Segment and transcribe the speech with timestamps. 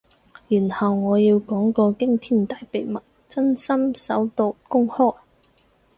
[0.47, 2.97] 然後我要講個驚天大秘密，
[3.29, 5.15] 真心首度公開